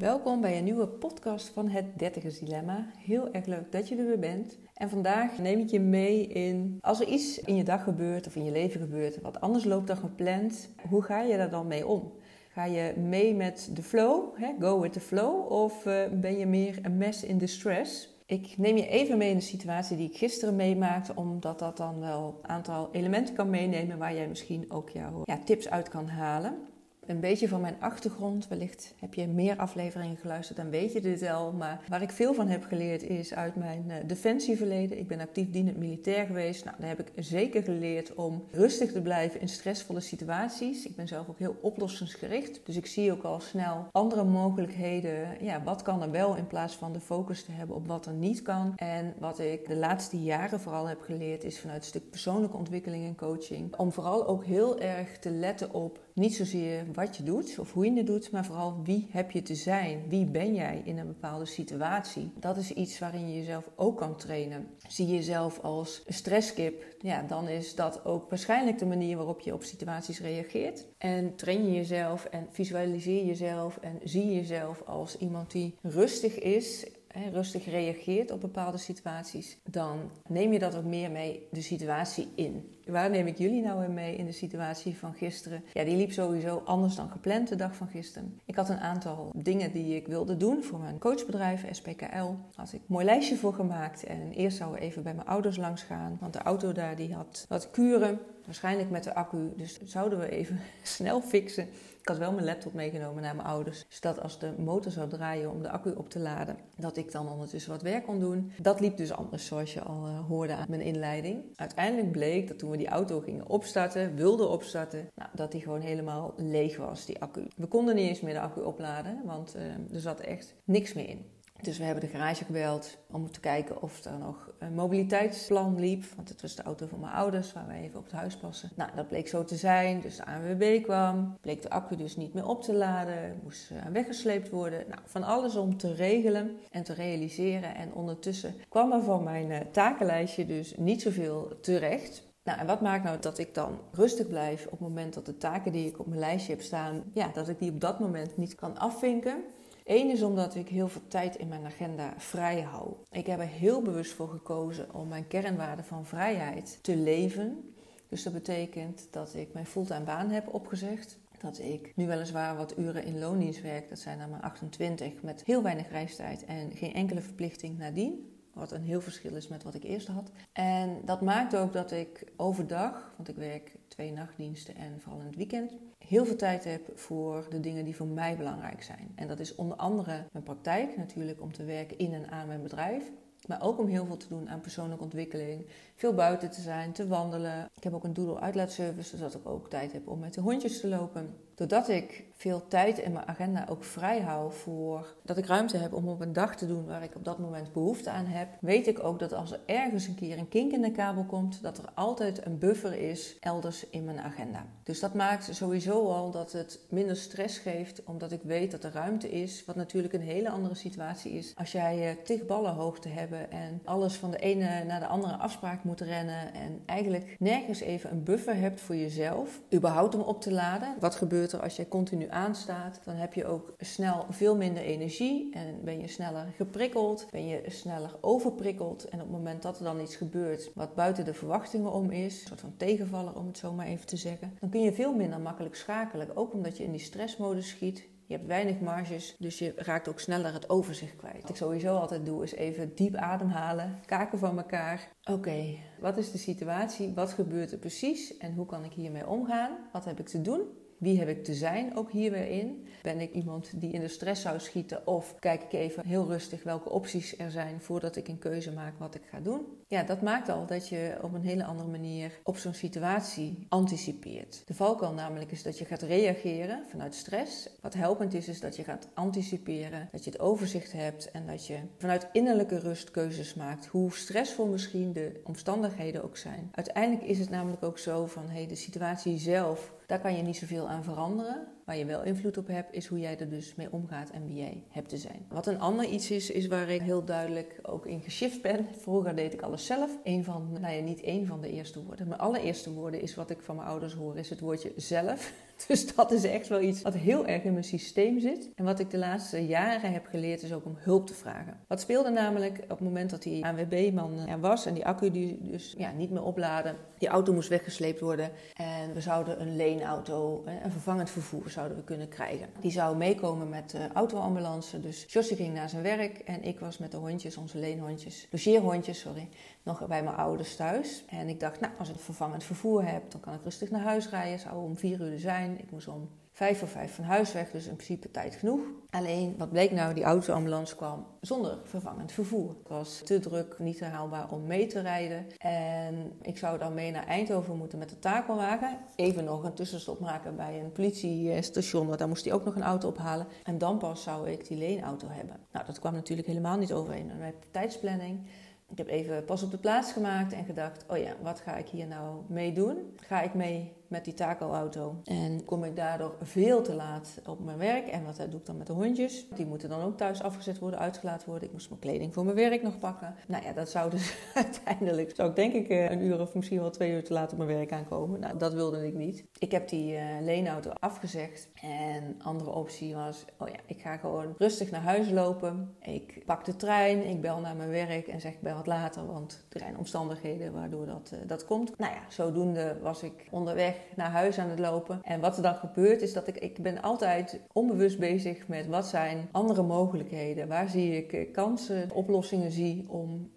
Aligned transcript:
Welkom 0.00 0.40
bij 0.40 0.58
een 0.58 0.64
nieuwe 0.64 0.86
podcast 0.86 1.48
van 1.48 1.68
het 1.68 1.98
Dertigers 1.98 2.38
Dilemma. 2.38 2.86
Heel 2.98 3.32
erg 3.32 3.46
leuk 3.46 3.72
dat 3.72 3.88
je 3.88 3.96
er 3.96 4.06
weer 4.06 4.18
bent. 4.18 4.58
En 4.74 4.90
vandaag 4.90 5.38
neem 5.38 5.58
ik 5.58 5.70
je 5.70 5.80
mee 5.80 6.26
in 6.26 6.78
als 6.80 7.00
er 7.00 7.06
iets 7.06 7.40
in 7.40 7.56
je 7.56 7.64
dag 7.64 7.84
gebeurt 7.84 8.26
of 8.26 8.36
in 8.36 8.44
je 8.44 8.50
leven 8.52 8.80
gebeurt 8.80 9.20
wat 9.20 9.40
anders 9.40 9.64
loopt 9.64 9.86
dan 9.86 9.96
gepland, 9.96 10.70
hoe 10.88 11.02
ga 11.02 11.22
je 11.22 11.36
daar 11.36 11.50
dan 11.50 11.66
mee 11.66 11.86
om? 11.86 12.12
Ga 12.48 12.64
je 12.64 12.94
mee 12.96 13.34
met 13.34 13.70
de 13.74 13.82
flow, 13.82 14.36
hè? 14.36 14.52
go 14.60 14.80
with 14.80 14.92
the 14.92 15.00
flow, 15.00 15.52
of 15.52 15.86
uh, 15.86 15.94
ben 16.12 16.38
je 16.38 16.46
meer 16.46 16.78
een 16.82 16.96
mess 16.96 17.24
in 17.24 17.38
distress? 17.38 18.08
Ik 18.26 18.54
neem 18.58 18.76
je 18.76 18.86
even 18.86 19.18
mee 19.18 19.30
in 19.30 19.36
de 19.36 19.42
situatie 19.42 19.96
die 19.96 20.10
ik 20.10 20.16
gisteren 20.16 20.56
meemaakte, 20.56 21.12
omdat 21.14 21.58
dat 21.58 21.76
dan 21.76 22.00
wel 22.00 22.38
een 22.42 22.48
aantal 22.48 22.88
elementen 22.92 23.34
kan 23.34 23.50
meenemen 23.50 23.98
waar 23.98 24.14
jij 24.14 24.28
misschien 24.28 24.70
ook 24.70 24.90
jouw 24.90 25.22
ja, 25.24 25.38
tips 25.44 25.70
uit 25.70 25.88
kan 25.88 26.08
halen 26.08 26.68
een 27.10 27.20
beetje 27.20 27.48
van 27.48 27.60
mijn 27.60 27.76
achtergrond. 27.80 28.48
Wellicht 28.48 28.94
heb 28.98 29.14
je 29.14 29.26
meer 29.26 29.56
afleveringen 29.56 30.16
geluisterd 30.16 30.58
dan 30.58 30.70
weet 30.70 30.92
je 30.92 31.00
dit 31.00 31.28
al. 31.28 31.52
Maar 31.52 31.80
waar 31.88 32.02
ik 32.02 32.10
veel 32.10 32.34
van 32.34 32.48
heb 32.48 32.64
geleerd 32.64 33.02
is 33.02 33.34
uit 33.34 33.56
mijn 33.56 33.84
uh, 33.88 33.94
defensieverleden. 34.06 34.98
Ik 34.98 35.08
ben 35.08 35.20
actief 35.20 35.50
dienend 35.50 35.76
militair 35.76 36.26
geweest. 36.26 36.64
Nou, 36.64 36.76
daar 36.78 36.88
heb 36.88 37.00
ik 37.00 37.12
zeker 37.24 37.62
geleerd 37.62 38.14
om 38.14 38.44
rustig 38.50 38.92
te 38.92 39.00
blijven 39.00 39.40
in 39.40 39.48
stressvolle 39.48 40.00
situaties. 40.00 40.86
Ik 40.86 40.96
ben 40.96 41.08
zelf 41.08 41.28
ook 41.28 41.38
heel 41.38 41.56
oplossingsgericht. 41.60 42.60
Dus 42.64 42.76
ik 42.76 42.86
zie 42.86 43.12
ook 43.12 43.22
al 43.22 43.40
snel 43.40 43.86
andere 43.92 44.24
mogelijkheden. 44.24 45.44
Ja, 45.44 45.62
wat 45.62 45.82
kan 45.82 46.02
er 46.02 46.10
wel 46.10 46.36
in 46.36 46.46
plaats 46.46 46.74
van 46.74 46.92
de 46.92 47.00
focus 47.00 47.44
te 47.44 47.52
hebben 47.52 47.76
op 47.76 47.86
wat 47.86 48.06
er 48.06 48.12
niet 48.12 48.42
kan. 48.42 48.72
En 48.76 49.14
wat 49.18 49.38
ik 49.38 49.68
de 49.68 49.76
laatste 49.76 50.22
jaren 50.22 50.60
vooral 50.60 50.88
heb 50.88 51.00
geleerd 51.00 51.44
is 51.44 51.60
vanuit 51.60 51.80
een 51.80 51.88
stuk 51.88 52.10
persoonlijke 52.10 52.56
ontwikkeling 52.56 53.04
en 53.06 53.16
coaching. 53.16 53.76
Om 53.76 53.92
vooral 53.92 54.26
ook 54.26 54.44
heel 54.44 54.80
erg 54.80 55.18
te 55.18 55.30
letten 55.30 55.72
op 55.72 55.98
niet 56.14 56.34
zozeer 56.34 56.86
wat 56.92 57.16
je 57.16 57.22
doet 57.22 57.58
of 57.58 57.72
hoe 57.72 57.84
je 57.84 57.96
het 57.96 58.06
doet, 58.06 58.30
maar 58.30 58.44
vooral 58.44 58.80
wie 58.84 59.08
heb 59.10 59.30
je 59.30 59.42
te 59.42 59.54
zijn? 59.54 60.02
Wie 60.08 60.26
ben 60.26 60.54
jij 60.54 60.82
in 60.84 60.98
een 60.98 61.06
bepaalde 61.06 61.46
situatie? 61.46 62.32
Dat 62.38 62.56
is 62.56 62.72
iets 62.72 62.98
waarin 62.98 63.28
je 63.28 63.36
jezelf 63.36 63.70
ook 63.76 63.96
kan 63.96 64.16
trainen. 64.16 64.68
Zie 64.88 65.06
je 65.06 65.14
jezelf 65.14 65.58
als 65.58 66.02
een 66.06 66.14
stresskip, 66.14 66.84
ja, 66.98 67.22
dan 67.22 67.48
is 67.48 67.74
dat 67.74 68.04
ook 68.04 68.28
waarschijnlijk 68.28 68.78
de 68.78 68.86
manier 68.86 69.16
waarop 69.16 69.40
je 69.40 69.54
op 69.54 69.62
situaties 69.62 70.20
reageert. 70.20 70.86
En 70.98 71.36
train 71.36 71.64
je 71.64 71.72
jezelf 71.72 72.24
en 72.24 72.46
visualiseer 72.50 73.24
jezelf 73.24 73.76
en 73.76 73.98
zie 74.02 74.34
jezelf 74.34 74.82
als 74.86 75.16
iemand 75.16 75.50
die 75.50 75.74
rustig 75.82 76.38
is 76.38 76.86
rustig 77.32 77.64
reageert 77.64 78.30
op 78.30 78.40
bepaalde 78.40 78.78
situaties, 78.78 79.58
dan 79.70 80.10
neem 80.28 80.52
je 80.52 80.58
dat 80.58 80.76
ook 80.76 80.84
meer 80.84 81.10
mee 81.10 81.46
de 81.50 81.62
situatie 81.62 82.28
in. 82.34 82.74
Waar 82.86 83.10
neem 83.10 83.26
ik 83.26 83.38
jullie 83.38 83.62
nou 83.62 83.88
mee 83.88 84.16
in 84.16 84.24
de 84.24 84.32
situatie 84.32 84.96
van 84.96 85.14
gisteren? 85.14 85.64
Ja, 85.72 85.84
die 85.84 85.96
liep 85.96 86.12
sowieso 86.12 86.62
anders 86.64 86.94
dan 86.94 87.10
gepland 87.10 87.48
de 87.48 87.56
dag 87.56 87.76
van 87.76 87.88
gisteren. 87.88 88.40
Ik 88.44 88.54
had 88.54 88.68
een 88.68 88.80
aantal 88.80 89.30
dingen 89.36 89.72
die 89.72 89.96
ik 89.96 90.06
wilde 90.06 90.36
doen 90.36 90.62
voor 90.62 90.78
mijn 90.78 90.98
coachbedrijf, 90.98 91.64
SPKL. 91.70 92.34
Had 92.54 92.72
ik 92.72 92.80
een 92.80 92.84
mooi 92.86 93.04
lijstje 93.04 93.36
voor 93.36 93.54
gemaakt. 93.54 94.04
En 94.04 94.32
eerst 94.32 94.56
zou 94.56 94.76
ik 94.76 94.82
even 94.82 95.02
bij 95.02 95.14
mijn 95.14 95.26
ouders 95.26 95.56
langs 95.56 95.82
gaan, 95.82 96.16
want 96.20 96.32
de 96.32 96.42
auto 96.42 96.72
daar 96.72 96.96
die 96.96 97.14
had 97.14 97.44
wat 97.48 97.70
kuren. 97.70 98.18
Waarschijnlijk 98.44 98.90
met 98.90 99.04
de 99.04 99.14
accu, 99.14 99.52
dus 99.56 99.78
zouden 99.84 100.18
we 100.18 100.30
even 100.30 100.60
snel 100.82 101.20
fixen. 101.20 101.68
Ik 102.00 102.08
had 102.08 102.18
wel 102.18 102.32
mijn 102.32 102.44
laptop 102.44 102.72
meegenomen 102.72 103.22
naar 103.22 103.36
mijn 103.36 103.48
ouders. 103.48 103.84
Zodat 103.88 104.20
als 104.20 104.38
de 104.38 104.52
motor 104.58 104.92
zou 104.92 105.08
draaien 105.08 105.50
om 105.50 105.62
de 105.62 105.70
accu 105.70 105.90
op 105.90 106.10
te 106.10 106.18
laden, 106.18 106.56
dat 106.76 106.96
ik 106.96 107.12
dan 107.12 107.28
ondertussen 107.28 107.70
wat 107.70 107.82
werk 107.82 108.04
kon 108.04 108.20
doen. 108.20 108.52
Dat 108.58 108.80
liep 108.80 108.96
dus 108.96 109.12
anders, 109.12 109.46
zoals 109.46 109.74
je 109.74 109.82
al 109.82 110.06
uh, 110.06 110.26
hoorde 110.28 110.54
aan 110.54 110.66
mijn 110.68 110.80
inleiding. 110.80 111.44
Uiteindelijk 111.56 112.12
bleek 112.12 112.48
dat 112.48 112.58
toen 112.58 112.70
we 112.70 112.76
die 112.76 112.88
auto 112.88 113.20
gingen 113.20 113.48
opstarten, 113.48 114.14
wilden 114.14 114.50
opstarten, 114.50 115.08
nou, 115.14 115.30
dat 115.34 115.52
die 115.52 115.60
gewoon 115.60 115.80
helemaal 115.80 116.34
leeg 116.36 116.76
was, 116.76 117.04
die 117.04 117.20
accu. 117.20 117.46
We 117.56 117.66
konden 117.66 117.94
niet 117.94 118.08
eens 118.08 118.20
meer 118.20 118.34
de 118.34 118.40
accu 118.40 118.60
opladen, 118.60 119.22
want 119.24 119.56
uh, 119.56 119.62
er 119.94 120.00
zat 120.00 120.20
echt 120.20 120.54
niks 120.64 120.92
meer 120.92 121.08
in. 121.08 121.24
Dus 121.62 121.78
we 121.78 121.84
hebben 121.84 122.04
de 122.04 122.10
garage 122.10 122.44
gebeld 122.44 122.98
om 123.10 123.30
te 123.30 123.40
kijken 123.40 123.82
of 123.82 124.04
er 124.04 124.18
nog 124.18 124.50
een 124.58 124.74
mobiliteitsplan 124.74 125.80
liep. 125.80 126.04
Want 126.16 126.28
het 126.28 126.42
was 126.42 126.54
de 126.54 126.62
auto 126.62 126.86
van 126.86 127.00
mijn 127.00 127.12
ouders 127.12 127.52
waar 127.52 127.66
we 127.66 127.74
even 127.74 127.98
op 127.98 128.04
het 128.04 128.12
huis 128.12 128.36
passen. 128.36 128.70
Nou, 128.76 128.90
dat 128.94 129.08
bleek 129.08 129.28
zo 129.28 129.44
te 129.44 129.56
zijn. 129.56 130.00
Dus 130.00 130.16
de 130.16 130.26
ANWB 130.26 130.82
kwam. 130.82 131.36
Bleek 131.40 131.62
de 131.62 131.70
accu 131.70 131.96
dus 131.96 132.16
niet 132.16 132.34
meer 132.34 132.46
op 132.46 132.62
te 132.62 132.74
laden. 132.74 133.40
Moest 133.42 133.70
uh, 133.70 133.78
weggesleept 133.92 134.50
worden. 134.50 134.84
Nou, 134.88 135.00
van 135.04 135.22
alles 135.22 135.56
om 135.56 135.76
te 135.76 135.94
regelen 135.94 136.56
en 136.70 136.82
te 136.82 136.94
realiseren. 136.94 137.74
En 137.74 137.92
ondertussen 137.94 138.54
kwam 138.68 138.92
er 138.92 139.02
van 139.02 139.22
mijn 139.22 139.50
uh, 139.50 139.58
takenlijstje 139.72 140.46
dus 140.46 140.74
niet 140.76 141.02
zoveel 141.02 141.58
terecht. 141.60 142.28
Nou, 142.44 142.58
en 142.58 142.66
wat 142.66 142.80
maakt 142.80 143.04
nou 143.04 143.18
dat 143.20 143.38
ik 143.38 143.54
dan 143.54 143.78
rustig 143.92 144.28
blijf 144.28 144.64
op 144.64 144.70
het 144.70 144.80
moment 144.80 145.14
dat 145.14 145.26
de 145.26 145.36
taken 145.36 145.72
die 145.72 145.86
ik 145.86 145.98
op 145.98 146.06
mijn 146.06 146.20
lijstje 146.20 146.52
heb 146.52 146.62
staan, 146.62 147.02
ja, 147.14 147.30
dat 147.34 147.48
ik 147.48 147.58
die 147.58 147.70
op 147.70 147.80
dat 147.80 148.00
moment 148.00 148.36
niet 148.36 148.54
kan 148.54 148.78
afvinken? 148.78 149.44
Eén 149.84 150.10
is 150.10 150.22
omdat 150.22 150.54
ik 150.54 150.68
heel 150.68 150.88
veel 150.88 151.06
tijd 151.08 151.36
in 151.36 151.48
mijn 151.48 151.64
agenda 151.64 152.14
vrij 152.16 152.60
hou. 152.60 152.94
Ik 153.10 153.26
heb 153.26 153.40
er 153.40 153.46
heel 153.46 153.82
bewust 153.82 154.12
voor 154.12 154.28
gekozen 154.28 154.94
om 154.94 155.08
mijn 155.08 155.26
kernwaarde 155.26 155.82
van 155.82 156.06
vrijheid 156.06 156.78
te 156.82 156.96
leven. 156.96 157.74
Dus 158.08 158.22
dat 158.22 158.32
betekent 158.32 159.08
dat 159.10 159.34
ik 159.34 159.52
mijn 159.52 159.66
fulltime 159.66 160.04
baan 160.04 160.30
heb 160.30 160.54
opgezegd. 160.54 161.18
Dat 161.38 161.58
ik 161.58 161.92
nu 161.96 162.06
weliswaar 162.06 162.56
wat 162.56 162.78
uren 162.78 163.04
in 163.04 163.18
loondienst 163.18 163.62
werk, 163.62 163.88
dat 163.88 163.98
zijn 163.98 164.20
er 164.20 164.28
maar 164.28 164.40
28, 164.40 165.22
met 165.22 165.44
heel 165.44 165.62
weinig 165.62 165.90
reistijd 165.90 166.44
en 166.44 166.72
geen 166.72 166.94
enkele 166.94 167.20
verplichting 167.20 167.78
nadien. 167.78 168.34
Wat 168.54 168.72
een 168.72 168.82
heel 168.82 169.00
verschil 169.00 169.36
is 169.36 169.48
met 169.48 169.62
wat 169.62 169.74
ik 169.74 169.84
eerst 169.84 170.06
had. 170.06 170.30
En 170.52 171.00
dat 171.04 171.20
maakt 171.20 171.56
ook 171.56 171.72
dat 171.72 171.90
ik 171.90 172.24
overdag, 172.36 173.14
want 173.16 173.28
ik 173.28 173.36
werk 173.36 173.72
twee 173.88 174.12
nachtdiensten 174.12 174.74
en 174.74 175.00
vooral 175.00 175.20
in 175.20 175.26
het 175.26 175.36
weekend, 175.36 175.72
heel 176.10 176.26
veel 176.26 176.36
tijd 176.36 176.64
heb 176.64 176.98
voor 176.98 177.46
de 177.50 177.60
dingen 177.60 177.84
die 177.84 177.96
voor 177.96 178.06
mij 178.06 178.36
belangrijk 178.36 178.82
zijn. 178.82 179.12
En 179.14 179.28
dat 179.28 179.40
is 179.40 179.54
onder 179.54 179.76
andere 179.76 180.24
mijn 180.32 180.44
praktijk, 180.44 180.96
natuurlijk 180.96 181.40
om 181.40 181.52
te 181.52 181.64
werken 181.64 181.98
in 181.98 182.12
en 182.12 182.30
aan 182.30 182.46
mijn 182.46 182.62
bedrijf. 182.62 183.10
Maar 183.46 183.62
ook 183.62 183.78
om 183.78 183.86
heel 183.86 184.06
veel 184.06 184.16
te 184.16 184.28
doen 184.28 184.48
aan 184.48 184.60
persoonlijke 184.60 185.04
ontwikkeling. 185.04 185.66
Veel 185.94 186.14
buiten 186.14 186.50
te 186.50 186.60
zijn, 186.60 186.92
te 186.92 187.06
wandelen. 187.06 187.70
Ik 187.74 187.84
heb 187.84 187.94
ook 187.94 188.04
een 188.04 188.12
doodle 188.12 188.40
uitlaatservice, 188.40 189.16
zodat 189.16 189.34
ik 189.34 189.48
ook 189.48 189.70
tijd 189.70 189.92
heb 189.92 190.08
om 190.08 190.18
met 190.18 190.34
de 190.34 190.40
hondjes 190.40 190.80
te 190.80 190.88
lopen 190.88 191.34
doordat 191.60 191.88
ik 191.88 192.24
veel 192.40 192.68
tijd 192.68 192.98
in 192.98 193.12
mijn 193.12 193.28
agenda 193.28 193.66
ook 193.68 193.84
vrij 193.84 194.20
hou 194.20 194.52
voor 194.52 195.14
dat 195.24 195.36
ik 195.36 195.46
ruimte 195.46 195.76
heb 195.76 195.92
om 195.92 196.08
op 196.08 196.20
een 196.20 196.32
dag 196.32 196.56
te 196.56 196.66
doen 196.66 196.86
waar 196.86 197.02
ik 197.02 197.14
op 197.16 197.24
dat 197.24 197.38
moment 197.38 197.72
behoefte 197.72 198.10
aan 198.10 198.26
heb, 198.26 198.48
weet 198.60 198.86
ik 198.86 199.02
ook 199.04 199.18
dat 199.18 199.32
als 199.32 199.52
er 199.52 199.60
ergens 199.66 200.06
een 200.06 200.14
keer 200.14 200.38
een 200.38 200.48
kink 200.48 200.72
in 200.72 200.82
de 200.82 200.90
kabel 200.90 201.24
komt, 201.24 201.62
dat 201.62 201.78
er 201.78 201.84
altijd 201.94 202.46
een 202.46 202.58
buffer 202.58 202.94
is 202.94 203.36
elders 203.40 203.90
in 203.90 204.04
mijn 204.04 204.20
agenda. 204.20 204.66
Dus 204.82 205.00
dat 205.00 205.14
maakt 205.14 205.48
sowieso 205.54 206.06
al 206.06 206.30
dat 206.30 206.52
het 206.52 206.80
minder 206.90 207.16
stress 207.16 207.58
geeft, 207.58 208.04
omdat 208.04 208.32
ik 208.32 208.40
weet 208.42 208.70
dat 208.70 208.84
er 208.84 208.92
ruimte 208.92 209.30
is, 209.30 209.64
wat 209.64 209.76
natuurlijk 209.76 210.14
een 210.14 210.20
hele 210.20 210.50
andere 210.50 210.74
situatie 210.74 211.32
is 211.32 211.52
als 211.56 211.72
jij 211.72 212.10
uh, 212.10 212.22
tig 212.24 212.46
ballen 212.46 212.72
hoog 212.72 212.98
te 212.98 213.08
hebben 213.08 213.50
en 213.50 213.80
alles 213.84 214.14
van 214.14 214.30
de 214.30 214.38
ene 214.38 214.84
naar 214.84 215.00
de 215.00 215.06
andere 215.06 215.36
afspraak 215.36 215.84
moet 215.84 216.00
rennen 216.00 216.54
en 216.54 216.82
eigenlijk 216.86 217.36
nergens 217.38 217.80
even 217.80 218.10
een 218.10 218.22
buffer 218.22 218.56
hebt 218.56 218.80
voor 218.80 218.96
jezelf, 218.96 219.60
überhaupt 219.74 220.14
om 220.14 220.20
op 220.20 220.40
te 220.40 220.52
laden. 220.52 220.94
Wat 221.00 221.14
gebeurt 221.14 221.49
als 221.58 221.76
je 221.76 221.88
continu 221.88 222.26
aanstaat. 222.28 223.00
Dan 223.04 223.14
heb 223.14 223.34
je 223.34 223.46
ook 223.46 223.74
snel 223.78 224.26
veel 224.28 224.56
minder 224.56 224.82
energie 224.82 225.54
en 225.54 225.84
ben 225.84 226.00
je 226.00 226.08
sneller 226.08 226.52
geprikkeld, 226.56 227.26
ben 227.30 227.46
je 227.46 227.62
sneller 227.66 228.16
overprikkeld. 228.20 229.04
En 229.04 229.18
op 229.20 229.26
het 229.26 229.36
moment 229.36 229.62
dat 229.62 229.78
er 229.78 229.84
dan 229.84 230.00
iets 230.00 230.16
gebeurt 230.16 230.70
wat 230.74 230.94
buiten 230.94 231.24
de 231.24 231.34
verwachtingen 231.34 231.92
om 231.92 232.10
is, 232.10 232.40
een 232.40 232.46
soort 232.46 232.60
van 232.60 232.76
tegenvaller 232.76 233.36
om 233.36 233.46
het 233.46 233.58
zo 233.58 233.72
maar 233.72 233.86
even 233.86 234.06
te 234.06 234.16
zeggen, 234.16 234.56
dan 234.60 234.70
kun 234.70 234.82
je 234.82 234.92
veel 234.92 235.14
minder 235.14 235.40
makkelijk 235.40 235.74
schakelen. 235.74 236.36
Ook 236.36 236.52
omdat 236.52 236.76
je 236.76 236.84
in 236.84 236.92
die 236.92 237.00
stressmodus 237.00 237.68
schiet. 237.68 238.08
Je 238.26 238.36
hebt 238.36 238.48
weinig 238.48 238.80
marges, 238.80 239.36
dus 239.38 239.58
je 239.58 239.72
raakt 239.76 240.08
ook 240.08 240.20
sneller 240.20 240.52
het 240.52 240.70
overzicht 240.70 241.16
kwijt. 241.16 241.40
Wat 241.40 241.50
ik 241.50 241.56
sowieso 241.56 241.96
altijd 241.96 242.26
doe, 242.26 242.42
is 242.42 242.54
even 242.54 242.94
diep 242.94 243.14
ademhalen, 243.14 243.98
kaken 244.06 244.38
van 244.38 244.56
elkaar. 244.56 245.08
Oké, 245.24 245.76
wat 246.00 246.16
is 246.16 246.30
de 246.30 246.38
situatie? 246.38 247.14
Wat 247.14 247.32
gebeurt 247.32 247.72
er 247.72 247.78
precies? 247.78 248.36
En 248.36 248.54
hoe 248.54 248.66
kan 248.66 248.84
ik 248.84 248.92
hiermee 248.92 249.26
omgaan? 249.26 249.78
Wat 249.92 250.04
heb 250.04 250.18
ik 250.18 250.28
te 250.28 250.40
doen? 250.40 250.60
Wie 251.00 251.18
heb 251.18 251.28
ik 251.28 251.44
te 251.44 251.54
zijn 251.54 251.96
ook 251.96 252.10
hier 252.10 252.30
weer 252.30 252.48
in? 252.48 252.86
Ben 253.02 253.20
ik 253.20 253.32
iemand 253.32 253.80
die 253.80 253.92
in 253.92 254.00
de 254.00 254.08
stress 254.08 254.42
zou 254.42 254.60
schieten? 254.60 255.06
Of 255.06 255.34
kijk 255.38 255.62
ik 255.62 255.72
even 255.72 256.06
heel 256.06 256.26
rustig 256.26 256.62
welke 256.62 256.90
opties 256.90 257.38
er 257.38 257.50
zijn 257.50 257.80
voordat 257.80 258.16
ik 258.16 258.28
een 258.28 258.38
keuze 258.38 258.72
maak 258.72 258.98
wat 258.98 259.14
ik 259.14 259.22
ga 259.30 259.40
doen? 259.40 259.66
Ja, 259.86 260.02
dat 260.02 260.22
maakt 260.22 260.48
al 260.48 260.66
dat 260.66 260.88
je 260.88 261.18
op 261.22 261.34
een 261.34 261.44
hele 261.44 261.64
andere 261.64 261.88
manier 261.88 262.40
op 262.42 262.56
zo'n 262.56 262.74
situatie 262.74 263.66
anticipeert. 263.68 264.62
De 264.66 264.74
valkuil 264.74 265.12
namelijk 265.12 265.52
is 265.52 265.62
dat 265.62 265.78
je 265.78 265.84
gaat 265.84 266.02
reageren 266.02 266.84
vanuit 266.88 267.14
stress. 267.14 267.68
Wat 267.80 267.94
helpend 267.94 268.34
is, 268.34 268.48
is 268.48 268.60
dat 268.60 268.76
je 268.76 268.84
gaat 268.84 269.08
anticiperen, 269.14 270.08
dat 270.12 270.24
je 270.24 270.30
het 270.30 270.40
overzicht 270.40 270.92
hebt 270.92 271.30
en 271.30 271.46
dat 271.46 271.66
je 271.66 271.78
vanuit 271.98 272.28
innerlijke 272.32 272.78
rust 272.78 273.10
keuzes 273.10 273.54
maakt. 273.54 273.86
Hoe 273.86 274.12
stressvol 274.12 274.66
misschien 274.66 275.12
de 275.12 275.40
omstandigheden 275.44 276.24
ook 276.24 276.36
zijn. 276.36 276.68
Uiteindelijk 276.72 277.26
is 277.26 277.38
het 277.38 277.50
namelijk 277.50 277.82
ook 277.82 277.98
zo 277.98 278.26
van 278.26 278.48
hey, 278.48 278.66
de 278.66 278.74
situatie 278.74 279.38
zelf 279.38 279.98
daar 280.10 280.20
kan 280.20 280.36
je 280.36 280.42
niet 280.42 280.56
zoveel 280.56 280.88
aan 280.88 281.04
veranderen. 281.04 281.66
Waar 281.84 281.96
je 281.96 282.04
wel 282.04 282.22
invloed 282.22 282.58
op 282.58 282.66
hebt, 282.66 282.94
is 282.94 283.06
hoe 283.06 283.18
jij 283.18 283.38
er 283.38 283.48
dus 283.48 283.74
mee 283.74 283.92
omgaat 283.92 284.30
en 284.30 284.46
wie 284.46 284.56
jij 284.56 284.84
hebt 284.88 285.08
te 285.08 285.16
zijn. 285.16 285.46
Wat 285.48 285.66
een 285.66 285.80
ander 285.80 286.04
iets 286.04 286.30
is, 286.30 286.50
is 286.50 286.66
waar 286.66 286.88
ik 286.88 287.00
heel 287.00 287.24
duidelijk 287.24 287.78
ook 287.82 288.06
in 288.06 288.20
geshift 288.20 288.62
ben. 288.62 288.86
Vroeger 288.92 289.36
deed 289.36 289.52
ik 289.52 289.62
alles 289.62 289.86
zelf. 289.86 290.18
Een 290.24 290.44
van, 290.44 290.76
nou 290.80 290.94
ja, 290.94 291.02
niet 291.02 291.20
één 291.20 291.46
van 291.46 291.60
de 291.60 291.70
eerste 291.70 292.04
woorden. 292.04 292.28
Mijn 292.28 292.40
allereerste 292.40 292.92
woorden 292.92 293.20
is 293.20 293.34
wat 293.34 293.50
ik 293.50 293.60
van 293.60 293.76
mijn 293.76 293.88
ouders 293.88 294.12
hoor, 294.12 294.36
is 294.36 294.50
het 294.50 294.60
woordje 294.60 294.92
zelf. 294.96 295.52
Dus 295.88 296.14
dat 296.14 296.32
is 296.32 296.44
echt 296.44 296.68
wel 296.68 296.80
iets 296.80 297.02
wat 297.02 297.14
heel 297.14 297.46
erg 297.46 297.62
in 297.62 297.72
mijn 297.72 297.84
systeem 297.84 298.40
zit. 298.40 298.70
En 298.74 298.84
wat 298.84 298.98
ik 298.98 299.10
de 299.10 299.18
laatste 299.18 299.66
jaren 299.66 300.12
heb 300.12 300.26
geleerd 300.26 300.62
is 300.62 300.72
ook 300.72 300.84
om 300.84 300.96
hulp 300.98 301.26
te 301.26 301.34
vragen. 301.34 301.80
Wat 301.86 302.00
speelde 302.00 302.30
namelijk 302.30 302.78
op 302.82 302.88
het 302.88 303.00
moment 303.00 303.30
dat 303.30 303.42
die 303.42 303.64
ANWB-man 303.64 304.38
er 304.38 304.60
was 304.60 304.86
en 304.86 304.94
die 304.94 305.06
accu 305.06 305.30
die 305.30 305.58
dus 305.60 305.94
ja, 305.98 306.12
niet 306.12 306.30
meer 306.30 306.42
opladen. 306.42 306.96
Die 307.18 307.28
auto 307.28 307.52
moest 307.52 307.68
weggesleept 307.68 308.20
worden 308.20 308.50
en 308.74 309.14
we 309.14 309.20
zouden 309.20 309.60
een 309.60 309.76
leenauto, 309.76 310.62
een 310.82 310.92
vervangend 310.92 311.30
vervoer 311.30 311.70
zouden 311.70 311.96
we 311.96 312.04
kunnen 312.04 312.28
krijgen. 312.28 312.68
Die 312.80 312.90
zou 312.90 313.16
meekomen 313.16 313.68
met 313.68 313.90
de 313.90 314.08
autoambulance. 314.14 315.00
Dus 315.00 315.24
Josje 315.28 315.56
ging 315.56 315.74
naar 315.74 315.88
zijn 315.88 316.02
werk 316.02 316.38
en 316.38 316.62
ik 316.62 316.80
was 316.80 316.98
met 316.98 317.10
de 317.10 317.16
hondjes, 317.16 317.56
onze 317.56 317.78
leenhondjes, 317.78 318.46
logeerhondjes, 318.50 319.20
sorry, 319.20 319.48
nog 319.82 320.06
bij 320.06 320.22
mijn 320.22 320.36
ouders 320.36 320.76
thuis. 320.76 321.24
En 321.28 321.48
ik 321.48 321.60
dacht, 321.60 321.80
nou, 321.80 321.92
als 321.98 322.08
ik 322.08 322.18
vervangend 322.18 322.64
vervoer 322.64 323.04
heb, 323.04 323.30
dan 323.30 323.40
kan 323.40 323.54
ik 323.54 323.60
rustig 323.64 323.90
naar 323.90 324.00
huis 324.00 324.28
rijden. 324.28 324.58
Zou 324.58 324.84
om 324.84 324.96
vier 324.96 325.20
uur 325.20 325.38
zijn. 325.38 325.69
Ik 325.78 325.90
moest 325.90 326.08
om 326.08 326.28
vijf 326.52 326.78
voor 326.78 326.88
vijf 326.88 327.14
van 327.14 327.24
huis 327.24 327.52
weg, 327.52 327.70
dus 327.70 327.86
in 327.86 327.94
principe 327.94 328.30
tijd 328.30 328.54
genoeg. 328.54 328.80
Alleen, 329.10 329.54
wat 329.58 329.70
bleek 329.70 329.90
nou, 329.90 330.14
die 330.14 330.24
autoambulance 330.24 330.96
kwam 330.96 331.26
zonder 331.40 331.78
vervangend 331.84 332.32
vervoer. 332.32 332.68
Het 332.68 332.88
was 332.88 333.20
te 333.24 333.38
druk, 333.38 333.78
niet 333.78 334.00
haalbaar 334.00 334.52
om 334.52 334.66
mee 334.66 334.86
te 334.86 335.00
rijden. 335.00 335.46
En 335.58 336.32
ik 336.42 336.58
zou 336.58 336.78
dan 336.78 336.94
mee 336.94 337.10
naar 337.10 337.26
Eindhoven 337.26 337.76
moeten 337.76 337.98
met 337.98 338.08
de 338.08 338.18
takelwagen. 338.18 338.98
Even 339.16 339.44
nog 339.44 339.64
een 339.64 339.74
tussenstop 339.74 340.20
maken 340.20 340.56
bij 340.56 340.80
een 340.80 340.92
politiestation, 340.92 342.06
want 342.06 342.18
daar 342.18 342.28
moest 342.28 342.44
hij 342.44 342.54
ook 342.54 342.64
nog 342.64 342.74
een 342.74 342.82
auto 342.82 343.08
ophalen. 343.08 343.46
En 343.62 343.78
dan 343.78 343.98
pas 343.98 344.22
zou 344.22 344.50
ik 344.50 344.68
die 344.68 344.78
leenauto 344.78 345.26
hebben. 345.28 345.56
Nou, 345.72 345.86
dat 345.86 345.98
kwam 345.98 346.12
natuurlijk 346.12 346.48
helemaal 346.48 346.78
niet 346.78 346.92
overeen 346.92 347.30
met 347.38 347.54
de 347.62 347.70
tijdsplanning. 347.70 348.46
Ik 348.90 348.98
heb 348.98 349.08
even 349.08 349.44
pas 349.44 349.62
op 349.62 349.70
de 349.70 349.78
plaats 349.78 350.12
gemaakt 350.12 350.52
en 350.52 350.64
gedacht: 350.64 351.04
oh 351.08 351.16
ja, 351.16 351.32
wat 351.42 351.60
ga 351.60 351.76
ik 351.76 351.88
hier 351.88 352.06
nou 352.06 352.42
mee 352.48 352.72
doen? 352.72 352.96
Ga 353.16 353.42
ik 353.42 353.54
mee 353.54 353.92
met 354.10 354.24
die 354.24 354.34
takelauto. 354.34 355.20
En 355.24 355.64
kom 355.64 355.84
ik 355.84 355.96
daardoor 355.96 356.34
veel 356.42 356.82
te 356.82 356.94
laat 356.94 357.40
op 357.46 357.64
mijn 357.64 357.78
werk. 357.78 358.06
En 358.06 358.24
wat 358.24 358.36
doe 358.36 358.60
ik 358.60 358.66
dan 358.66 358.76
met 358.76 358.86
de 358.86 358.92
hondjes? 358.92 359.46
Die 359.54 359.66
moeten 359.66 359.88
dan 359.88 360.02
ook 360.02 360.16
thuis 360.16 360.42
afgezet 360.42 360.78
worden, 360.78 361.00
uitgelaten 361.00 361.48
worden. 361.48 361.66
Ik 361.68 361.72
moest 361.72 361.88
mijn 361.88 362.00
kleding 362.00 362.34
voor 362.34 362.44
mijn 362.44 362.56
werk 362.56 362.82
nog 362.82 362.98
pakken. 362.98 363.34
Nou 363.46 363.64
ja, 363.64 363.72
dat 363.72 363.90
zou 363.90 364.10
dus 364.10 364.36
uiteindelijk, 364.54 365.32
zou 365.34 365.48
ik 365.48 365.56
denk 365.56 365.72
ik 365.72 365.88
eh, 365.88 366.10
een 366.10 366.20
uur 366.20 366.40
of 366.40 366.54
misschien 366.54 366.80
wel 366.80 366.90
twee 366.90 367.12
uur 367.12 367.24
te 367.24 367.32
laat 367.32 367.52
op 367.52 367.58
mijn 367.58 367.70
werk 367.70 367.92
aankomen. 367.92 368.40
Nou, 368.40 368.58
dat 368.58 368.72
wilde 368.72 369.06
ik 369.06 369.14
niet. 369.14 369.44
Ik 369.58 369.72
heb 369.72 369.88
die 369.88 370.12
uh, 370.12 370.22
leenauto 370.40 370.90
afgezegd. 370.90 371.68
En 371.82 372.34
andere 372.42 372.70
optie 372.70 373.14
was, 373.14 373.44
oh 373.58 373.68
ja, 373.68 373.78
ik 373.86 374.00
ga 374.00 374.16
gewoon 374.16 374.54
rustig 374.58 374.90
naar 374.90 375.02
huis 375.02 375.30
lopen. 375.30 375.96
Ik 376.00 376.42
pak 376.44 376.64
de 376.64 376.76
trein, 376.76 377.26
ik 377.26 377.40
bel 377.40 377.60
naar 377.60 377.76
mijn 377.76 377.90
werk 377.90 378.26
en 378.26 378.40
zeg 378.40 378.52
ik 378.52 378.60
bel 378.60 378.74
wat 378.74 378.86
later, 378.86 379.26
want 379.26 379.66
er 379.68 379.80
zijn 379.80 379.98
omstandigheden 379.98 380.72
waardoor 380.72 381.06
dat, 381.06 381.34
dat 381.46 381.64
komt. 381.64 381.98
Nou 381.98 382.12
ja, 382.12 382.20
zodoende 382.28 382.98
was 383.02 383.22
ik 383.22 383.48
onderweg 383.50 383.99
naar 384.16 384.30
huis 384.30 384.58
aan 384.58 384.70
het 384.70 384.78
lopen. 384.78 385.18
En 385.22 385.40
wat 385.40 385.56
er 385.56 385.62
dan 385.62 385.74
gebeurt 385.74 386.22
is 386.22 386.32
dat 386.32 386.46
ik, 386.46 386.56
ik 386.56 386.82
ben 386.82 387.02
altijd 387.02 387.60
onbewust 387.72 388.18
bezig 388.18 388.68
met 388.68 388.86
wat 388.86 389.06
zijn 389.06 389.48
andere 389.52 389.82
mogelijkheden. 389.82 390.68
Waar 390.68 390.88
zie 390.88 391.16
ik 391.16 391.32
eh, 391.32 391.52
kansen, 391.52 392.10
oplossingen 392.12 392.70
zie 392.70 393.04
om 393.08 393.50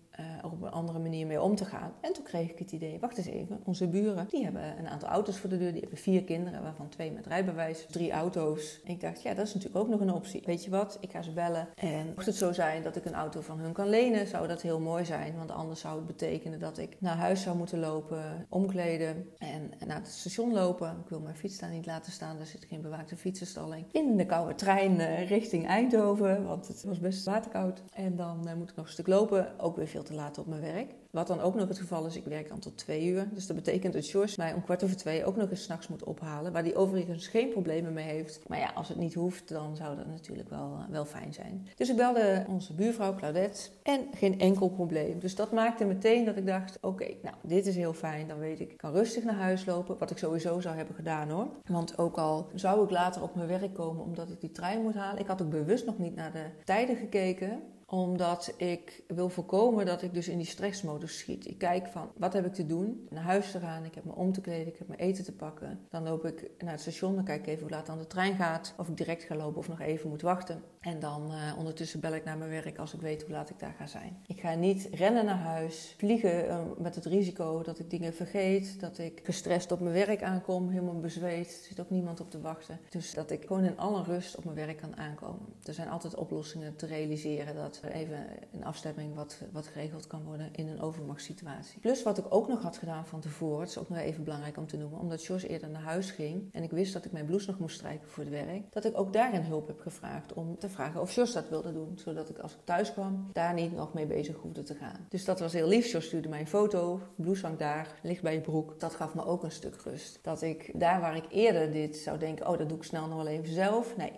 op 0.54 0.62
een 0.62 0.72
andere 0.72 1.00
manier 1.00 1.28
mee 1.28 1.42
om 1.42 1.56
te 1.56 1.66
gaan. 1.66 1.94
En 2.02 2.14
toen 2.14 2.24
kreeg 2.24 2.50
ik 2.50 2.60
het 2.60 2.72
idee, 2.72 3.00
wacht 3.00 3.18
eens 3.18 3.28
even, 3.28 3.60
onze 3.64 3.88
buren, 3.88 4.28
die 4.30 4.44
hebben 4.44 4.80
een 4.80 4.88
aantal 4.88 5.10
auto's 5.10 5.38
voor 5.38 5.50
de 5.50 5.58
deur. 5.58 5.72
Die 5.72 5.82
hebben 5.82 6.00
vier 6.00 6.24
kinderen, 6.24 6.64
waarvan 6.64 6.90
twee 6.90 7.12
met 7.12 7.26
rijbewijs, 7.26 7.86
drie 7.90 8.12
auto's. 8.12 8.82
En 8.84 8.92
ik 8.92 9.02
dacht, 9.02 9.22
ja, 9.22 9.34
dat 9.34 9.48
is 9.48 9.54
natuurlijk 9.54 9.82
ook 9.84 9.90
nog 9.90 10.00
een 10.00 10.14
optie. 10.14 10.42
Weet 10.46 10.64
je 10.64 10.70
wat, 10.70 10.98
ik 11.02 11.12
ga 11.12 11.22
ze 11.22 11.32
bellen. 11.32 11.68
En 11.76 12.06
mocht 12.06 12.26
het 12.26 12.36
zo 12.36 12.52
zijn 12.52 12.84
dat 12.84 12.96
ik 12.96 13.06
een 13.06 13.14
auto 13.14 13.42
van 13.42 13.60
hun 13.60 13.74
kan 13.74 13.90
lenen, 13.90 14.28
zou 14.28 14.48
dat 14.48 14.62
heel 14.62 14.80
mooi 14.80 15.06
zijn. 15.06 15.38
Want 15.38 15.52
anders 15.52 15.80
zou 15.80 15.96
het 15.96 16.08
betekenen 16.08 16.60
dat 16.60 16.78
ik 16.78 16.96
naar 17.00 17.18
huis 17.18 17.42
zou 17.42 17.58
moeten 17.58 17.80
lopen, 17.80 18.46
omkleden 18.50 19.28
en 19.38 19.72
naar 19.88 19.98
het 19.98 20.08
station 20.08 20.54
lopen. 20.54 20.98
Ik 21.04 21.10
wil 21.10 21.20
mijn 21.20 21.36
fiets 21.36 21.60
daar 21.60 21.70
niet 21.70 21.86
laten 21.86 22.12
staan, 22.12 22.40
er 22.40 22.46
zit 22.46 22.66
geen 22.66 22.82
bewaakte 22.82 23.18
fietsenstalling. 23.18 23.86
In 23.92 24.18
de 24.18 24.26
koude 24.26 24.56
trein 24.56 25.00
uh, 25.00 25.30
richting 25.30 25.68
Eindhoven, 25.68 26.46
want 26.46 26.68
het 26.68 26.84
was 26.84 27.00
best 27.00 27.26
waterkoud. 27.26 27.84
En 27.94 28.16
dan 28.16 28.48
uh, 28.48 28.54
moet 28.54 28.70
ik 28.70 28.76
nog 28.76 28.86
een 28.86 28.92
stuk 28.92 29.08
lopen, 29.08 29.60
ook 29.60 29.76
weer 29.76 29.88
veel 29.88 30.04
te 30.04 30.14
laat 30.14 30.40
op 30.44 30.50
mijn 30.50 30.74
werk. 30.74 30.92
Wat 31.12 31.28
dan 31.28 31.42
ook 31.42 31.56
nog 31.56 31.68
het 31.68 31.80
geval 31.80 32.06
is, 32.06 32.16
ik 32.16 32.26
werk 32.26 32.50
dan 32.50 32.60
tot 32.60 32.78
twee 32.78 33.06
uur. 33.06 33.28
Dus 33.34 33.48
dat 33.48 33.56
betekent 33.56 33.94
dat 33.94 34.06
George 34.06 34.34
mij 34.38 34.54
om 34.54 34.64
kwart 34.64 34.84
over 34.84 34.98
twee 34.98 35.26
ook 35.26 35.36
nog 35.36 35.50
eens 35.50 35.64
s'nachts 35.64 35.88
moet 35.88 36.04
ophalen. 36.04 36.52
Waar 36.52 36.64
hij 36.64 36.76
overigens 36.76 37.28
geen 37.28 37.50
problemen 37.50 37.94
mee 37.94 38.06
heeft. 38.06 38.40
Maar 38.48 38.60
ja, 38.60 38.72
als 38.76 38.90
het 38.90 38.98
niet 38.98 39.14
hoeft, 39.14 39.50
dan 39.50 39.76
zou 39.76 39.96
dat 39.96 40.08
natuurlijk 40.08 40.50
wel, 40.50 40.78
eh, 40.80 40.90
wel 40.90 41.06
fijn 41.06 41.34
zijn. 41.34 41.68
Dus 41.76 41.90
ik 41.90 41.96
belde 41.96 42.46
onze 42.48 42.74
buurvrouw 42.74 43.16
Claudette 43.16 43.70
en 43.84 44.08
geen 44.14 44.40
enkel 44.40 44.70
probleem. 44.70 45.20
Dus 45.20 45.36
dat 45.36 45.52
maakte 45.52 45.86
meteen 45.86 46.26
dat 46.26 46.38
ik 46.38 46.46
dacht, 46.46 46.78
oké, 46.82 47.08
nou, 47.22 47.36
dit 47.42 47.66
is 47.66 47.76
heel 47.76 47.94
fijn. 47.94 48.28
Dan 48.28 48.40
weet 48.40 48.60
ik, 48.60 48.72
ik 48.72 48.78
kan 48.78 48.92
rustig 48.92 49.24
naar 49.24 49.36
huis 49.36 49.66
lopen. 49.66 49.98
Wat 49.98 50.12
ik 50.12 50.18
sowieso 50.18 50.60
zou 50.60 50.76
hebben 50.76 50.96
gedaan 50.96 51.30
hoor. 51.30 51.48
Want 51.66 51.98
ook 51.98 52.18
al 52.18 52.48
zou 52.54 52.84
ik 52.84 52.90
later 52.90 53.22
op 53.22 53.36
mijn 53.36 53.48
werk 53.48 53.74
komen 53.74 54.04
omdat 54.04 54.30
ik 54.30 54.42
die 54.42 54.52
trein 54.52 54.82
moet 54.82 54.96
halen. 54.96 55.22
Ik 55.22 55.28
had 55.28 55.42
ook 55.42 55.50
bewust 55.50 55.86
nog 55.86 55.98
niet 55.98 56.16
naar 56.16 56.32
de 56.32 56.46
tijden 56.64 56.96
gekeken 56.96 57.62
omdat 57.94 58.54
ik 58.58 59.04
wil 59.08 59.30
voorkomen 59.30 59.86
dat 59.86 60.02
ik 60.02 60.14
dus 60.14 60.28
in 60.28 60.38
die 60.38 60.48
stressmodus 60.48 61.18
schiet. 61.18 61.48
Ik 61.48 61.58
kijk 61.58 61.88
van, 61.88 62.12
wat 62.18 62.34
heb 62.34 62.46
ik 62.46 62.54
te 62.54 62.66
doen? 62.66 63.08
Naar 63.10 63.24
huis 63.24 63.52
te 63.52 63.60
gaan, 63.60 63.86
ik 63.86 63.96
heb 63.96 64.04
me 64.04 64.16
om 64.16 64.32
te 64.32 64.42
kleden, 64.42 64.68
ik 64.68 64.78
heb 64.78 64.88
mijn 64.88 65.00
eten 65.00 65.24
te 65.24 65.32
pakken. 65.32 65.80
Dan 65.90 66.04
loop 66.04 66.26
ik 66.26 66.50
naar 66.58 66.72
het 66.72 66.82
station, 66.82 67.16
dan 67.16 67.24
kijk 67.24 67.40
ik 67.40 67.48
even 67.48 67.62
hoe 67.62 67.72
laat 67.72 67.86
dan 67.86 67.98
de 67.98 68.08
trein 68.08 68.36
gaat. 68.36 68.74
Of 68.78 68.88
ik 68.88 68.98
direct 68.98 69.24
ga 69.24 69.36
lopen 69.36 69.58
of 69.58 69.68
nog 69.68 69.80
even 69.80 70.10
moet 70.10 70.22
wachten. 70.22 70.64
En 70.80 71.00
dan 71.00 71.32
uh, 71.32 71.58
ondertussen 71.58 72.00
bel 72.00 72.14
ik 72.14 72.24
naar 72.24 72.38
mijn 72.38 72.50
werk 72.50 72.78
als 72.78 72.94
ik 72.94 73.02
weet 73.02 73.22
hoe 73.22 73.32
laat 73.32 73.50
ik 73.50 73.60
daar 73.60 73.76
ga 73.78 73.86
zijn. 73.86 74.18
Ik 74.28 74.40
ga 74.40 74.54
niet 74.54 74.90
rennen 74.92 75.26
naar 75.26 75.38
huis, 75.38 75.96
vliegen 75.98 76.46
uh, 76.46 76.60
met 76.78 76.96
het 76.96 77.06
risico 77.06 77.62
dat 77.62 77.80
ik 77.80 77.90
dingen 77.90 78.14
vergeet. 78.14 78.80
Dat 78.80 78.98
ik 78.98 79.20
gestrest 79.24 79.72
op 79.72 79.80
mijn 79.80 79.94
werk 79.94 80.24
aankom, 80.24 80.70
helemaal 80.70 81.00
bezweet. 81.00 81.48
Er 81.48 81.68
zit 81.68 81.80
ook 81.80 81.90
niemand 81.90 82.22
op 82.22 82.30
te 82.30 82.42
wachten. 82.42 82.80
Dus 82.90 83.14
dat 83.14 83.32
ik 83.32 83.46
gewoon 83.46 83.64
in 83.64 83.78
alle 83.78 84.04
rust 84.04 84.36
op 84.36 84.44
mijn 84.44 84.56
werk 84.56 84.78
kan 84.78 84.98
aankomen. 84.98 85.46
Er 85.64 85.74
zijn 85.74 85.90
altijd 85.90 86.16
oplossingen 86.16 86.76
te 86.76 86.86
realiseren 86.86 87.56
dat 87.56 87.82
even 87.92 88.26
een 88.54 88.66
afstemming 88.66 89.16
wat, 89.16 89.42
wat 89.52 89.68
geregeld 89.68 90.08
kan 90.08 90.24
worden 90.24 90.50
in 90.52 90.68
een 90.68 90.82
overmachtssituatie. 90.82 91.80
Plus 91.80 92.04
wat 92.04 92.18
ik 92.18 92.26
ook 92.30 92.48
nog 92.48 92.62
had 92.62 92.78
gedaan 92.78 93.06
van 93.06 93.20
tevoren, 93.20 93.60
het 93.60 93.70
is 93.70 93.78
ook 93.78 93.90
nog 93.90 93.98
even 93.98 94.24
belangrijk 94.24 94.58
om 94.58 94.68
te 94.68 94.78
noemen, 94.78 95.00
omdat 95.00 95.26
Jos 95.26 95.44
eerder 95.44 95.70
naar 95.70 95.82
huis 95.82 96.12
ging 96.12 96.50
en 96.52 96.64
ik 96.64 96.72
wist 96.72 96.94
dat 96.94 97.06
ik 97.06 97.12
mijn 97.12 97.26
blouse 97.26 97.50
nog 97.50 97.60
moest 97.60 97.76
strijken 97.76 98.10
voor 98.10 98.24
het 98.24 98.34
werk, 98.34 98.74
dat 98.74 98.86
ik 98.86 98.98
ook 98.98 99.14
daarin 99.14 99.42
hulp 99.42 99.68
heb 99.68 99.80
gevraagd 99.80 100.34
om 100.34 100.58
te 100.58 100.70
vragen 100.70 101.02
of 101.02 101.12
Jos 101.12 101.34
dat 101.34 101.50
wilde 101.50 101.74
doen, 101.74 101.98
zodat 101.98 102.30
ik 102.30 102.40
als 102.40 102.54
ik 102.54 102.60
thuis 102.64 102.94
kwam 102.94 103.30
daar 103.34 103.54
niet 103.54 103.76
nog 103.76 103.94
mee 103.94 104.06
bezig 104.06 104.36
hoefde 104.36 104.64
te 104.64 104.76
gaan. 104.76 105.06
Dus 105.10 105.26
dat 105.26 105.40
was 105.40 105.54
heel 105.54 105.68
lief. 105.68 105.92
Jos 105.92 106.06
stuurde 106.06 106.30
mij 106.30 106.40
een 106.40 106.48
foto, 106.48 107.02
blouse 107.16 107.46
hangt 107.46 107.60
daar, 107.60 108.00
ligt 108.04 108.22
bij 108.22 108.34
je 108.34 108.42
broek. 108.42 108.80
Dat 108.80 108.96
gaf 108.96 109.14
me 109.14 109.26
ook 109.26 109.44
een 109.44 109.52
stuk 109.52 109.76
rust. 109.76 110.20
Dat 110.22 110.42
ik 110.42 110.72
daar 110.74 111.02
waar 111.02 111.16
ik 111.16 111.26
eerder 111.30 111.72
dit 111.72 111.98
zou 111.98 112.18
denken, 112.18 112.48
oh 112.48 112.58
dat 112.58 112.70
doe 112.70 112.78
ik 112.78 112.84
snel 112.84 113.08
nog 113.08 113.18
wel 113.18 113.28
even 113.28 113.54
zelf. 113.54 113.98
Nee, 113.98 114.12